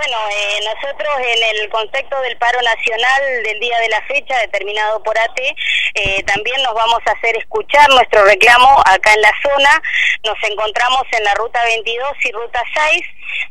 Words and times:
Bueno, 0.00 0.16
eh, 0.30 0.60
nosotros 0.64 1.14
en 1.18 1.56
el 1.58 1.68
contexto 1.68 2.18
del 2.22 2.38
paro 2.38 2.58
nacional 2.62 3.42
del 3.42 3.60
día 3.60 3.78
de 3.80 3.88
la 3.90 4.00
fecha 4.06 4.34
determinado 4.38 5.02
por 5.02 5.18
ATE, 5.18 5.54
eh, 5.94 6.22
también 6.22 6.62
nos 6.62 6.72
vamos 6.72 7.00
a 7.04 7.10
hacer 7.10 7.36
escuchar 7.36 7.86
nuestro 7.90 8.24
reclamo 8.24 8.82
acá 8.86 9.12
en 9.12 9.20
la 9.20 9.32
zona. 9.42 9.82
Nos 10.24 10.38
encontramos 10.48 11.02
en 11.12 11.22
la 11.22 11.34
ruta 11.34 11.62
22 11.64 12.12
y 12.24 12.32
ruta 12.32 12.62
6, 12.72 13.02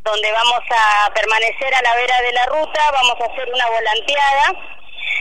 donde 0.02 0.32
vamos 0.32 0.60
a 0.70 1.14
permanecer 1.14 1.72
a 1.72 1.82
la 1.82 1.94
vera 1.94 2.20
de 2.20 2.32
la 2.32 2.46
ruta, 2.46 2.90
vamos 2.90 3.14
a 3.20 3.32
hacer 3.32 3.48
una 3.54 3.66
volanteada. 3.68 4.52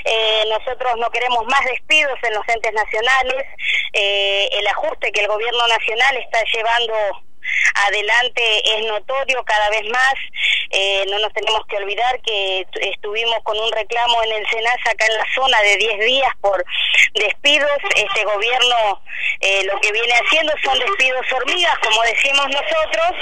Eh, 0.06 0.44
nosotros 0.50 0.96
no 0.98 1.12
queremos 1.12 1.46
más 1.46 1.64
despidos 1.66 2.18
en 2.24 2.34
los 2.34 2.48
entes 2.48 2.74
nacionales. 2.74 3.46
el 3.94 4.68
ajuste 4.68 5.12
que 5.12 5.22
el 5.22 5.28
gobierno 5.28 5.68
nacional 5.68 6.18
está 6.18 6.42
llevando 6.52 6.96
adelante 7.88 8.78
es 8.78 8.86
notorio 8.86 9.44
cada 9.46 9.70
vez 9.70 9.84
más. 9.90 10.16
Eh, 10.72 11.06
no 11.10 11.20
nos 11.20 11.34
tenemos 11.34 11.66
que 11.68 11.78
olvidar 11.78 12.22
que 12.22 12.66
estuvimos 12.82 13.38
con 13.44 13.60
un 13.60 13.72
reclamo 13.72 14.22
en 14.24 14.32
el 14.34 14.48
SENASA 14.48 14.92
acá 14.92 15.06
en 15.08 15.18
la 15.18 15.26
zona 15.34 15.62
de 15.62 15.78
10 15.78 16.00
días 16.00 16.32
por 16.42 16.64
despidos. 17.16 17.78
Este 17.96 18.24
gobierno 18.24 19.02
eh, 19.42 19.64
lo 19.64 19.80
que 19.80 19.92
viene 19.92 20.14
haciendo 20.14 20.54
son 20.64 20.78
despidos 20.80 21.26
hormigas, 21.34 21.78
como 21.80 22.02
decimos 22.04 22.48
nosotros. 22.50 23.18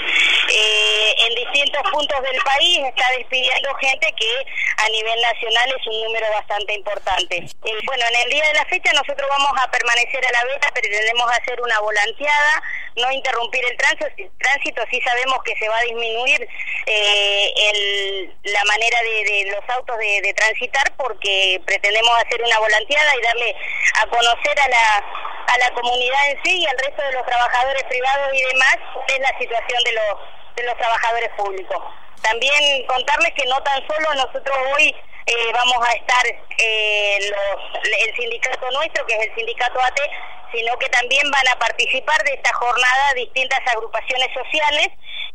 Eh, 0.50 1.16
en 1.28 1.36
distintos 1.36 1.82
puntos 1.92 2.22
del 2.22 2.42
país 2.44 2.80
está 2.86 3.10
despidiendo 3.18 3.74
gente 3.76 4.14
que 4.18 4.32
a 4.78 4.90
nivel 4.90 5.22
nacional 5.22 5.74
es 5.78 5.88
un 5.88 6.04
número 6.04 6.26
bastante 6.32 6.74
importante. 6.74 7.46
bueno, 7.86 8.06
en 8.10 8.16
el 8.24 8.30
día 8.30 8.48
de 8.48 8.54
la 8.54 8.66
fecha 8.66 8.92
nosotros 8.94 9.28
vamos 9.30 9.52
a 9.62 9.70
permanecer 9.72 10.26
a 10.26 10.32
la 10.32 10.44
veta, 10.46 10.72
pretendemos 10.74 11.30
hacer 11.32 11.62
una 11.62 11.80
volanteada, 11.80 12.64
no 12.98 13.12
interrumpir 13.12 13.64
el 13.66 13.78
tránsito, 13.78 14.08
tránsito 14.40 14.82
sí 14.92 15.00
sabemos 15.02 15.38
que 15.44 15.56
se 15.56 15.70
va 15.70 15.78
a 15.78 15.84
disminuir 15.84 16.48
eh, 16.86 18.30
la 18.44 18.64
manera 18.66 18.98
de, 19.02 19.52
los 19.52 19.76
autos 19.76 19.98
de, 19.98 20.34
transitar 20.34 20.92
porque 20.98 21.62
pretendemos 21.66 22.12
hacer 22.18 22.42
una 22.42 22.60
volanteada 22.60 23.16
y 23.16 23.22
darle 23.24 23.56
a 24.02 24.08
conocer 24.08 24.60
a 24.60 24.68
la, 24.68 25.06
a 25.48 25.58
la 25.58 25.72
comunidad 25.74 26.32
en 26.32 26.44
sí 26.44 26.60
y 26.60 26.68
al 26.68 26.78
resto 26.78 27.04
de 27.04 27.14
los 27.14 27.26
trabajadores 27.26 27.84
privados 27.84 28.34
y 28.34 28.42
demás 28.44 28.78
es 29.08 29.20
la 29.20 29.38
situación 29.38 29.84
de 29.84 29.92
los, 29.94 30.20
de 30.56 30.64
los 30.64 30.78
trabajadores 30.78 31.30
públicos. 31.38 31.84
También 32.22 32.86
contarles 32.88 33.32
que 33.34 33.46
no 33.46 33.62
tan 33.64 33.86
solo 33.88 34.14
nosotros 34.16 34.58
hoy 34.76 34.96
eh, 35.28 35.52
vamos 35.54 35.78
a 35.88 35.92
estar 35.92 36.26
eh, 36.26 37.18
el 37.18 38.16
sindicato 38.16 38.72
nuestro, 38.72 39.06
que 39.06 39.14
es 39.16 39.28
el 39.28 39.36
sindicato 39.36 39.80
ATE, 39.80 40.10
sino 40.52 40.78
que 40.78 40.90
también 40.90 41.30
van 41.32 41.48
a 41.50 41.60
participar 41.60 42.22
de 42.24 42.34
esta 42.34 42.54
jornada 42.54 43.14
distintas 43.16 43.60
agrupaciones 43.68 44.30
sociales 44.34 44.90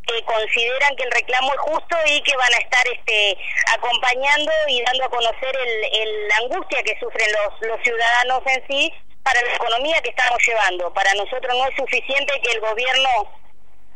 que 0.05 0.23
consideran 0.25 0.95
que 0.95 1.03
el 1.03 1.11
reclamo 1.11 1.53
es 1.53 1.59
justo 1.59 1.97
y 2.07 2.21
que 2.21 2.35
van 2.35 2.53
a 2.53 2.57
estar 2.57 2.85
este, 2.87 3.37
acompañando 3.73 4.51
y 4.67 4.81
dando 4.83 5.05
a 5.05 5.09
conocer 5.09 5.57
el, 5.91 6.27
la 6.27 6.37
angustia 6.37 6.83
que 6.83 6.97
sufren 6.99 7.29
los, 7.31 7.69
los 7.69 7.81
ciudadanos 7.83 8.41
en 8.47 8.67
sí 8.67 8.93
para 9.23 9.41
la 9.41 9.55
economía 9.55 10.01
que 10.01 10.09
estamos 10.09 10.39
llevando. 10.45 10.93
Para 10.93 11.13
nosotros 11.13 11.55
no 11.57 11.67
es 11.67 11.75
suficiente 11.75 12.41
que 12.41 12.51
el 12.51 12.59
gobierno 12.59 13.09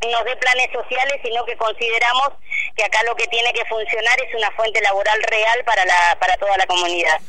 nos 0.06 0.26
dé 0.26 0.36
planes 0.38 0.70
sociales, 0.72 1.20
sino 1.24 1.44
que 1.46 1.58
consideramos 1.58 2.30
que 2.76 2.84
acá 2.84 3.04
lo 3.04 3.16
que 3.16 3.28
tiene 3.28 3.52
que 3.54 3.66
funcionar 3.66 4.18
es 4.22 4.34
una 4.36 4.52
fuente 4.52 4.80
laboral 4.82 5.22
real 5.24 5.64
para, 5.66 5.84
la, 5.86 6.18
para 6.20 6.38
toda 6.38 6.56
la 6.58 6.66
comunidad. 6.68 7.20